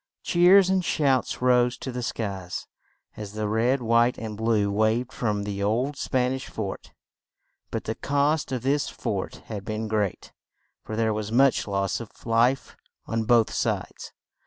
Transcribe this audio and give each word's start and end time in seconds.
Cheers 0.23 0.71
and 0.71 0.83
shouts 0.83 1.43
rose 1.43 1.77
to 1.77 1.91
the 1.91 2.01
skies 2.01 2.65
as 3.15 3.33
the 3.33 3.47
red, 3.47 3.83
white 3.83 4.17
and 4.17 4.35
blue 4.35 4.71
waved 4.71 5.13
from 5.13 5.43
the 5.43 5.61
old 5.61 5.95
Span 5.95 6.33
ish 6.33 6.47
fort; 6.47 6.91
but 7.69 7.83
the 7.83 7.93
cost 7.93 8.51
of 8.51 8.63
this 8.63 8.89
fort 8.89 9.43
had 9.45 9.63
been 9.63 9.87
great, 9.87 10.33
for 10.83 10.95
there 10.95 11.13
was 11.13 11.31
much 11.31 11.67
loss 11.67 11.99
of 11.99 12.09
life 12.25 12.75
on 13.05 13.25
both 13.25 13.53
sides. 13.53 14.11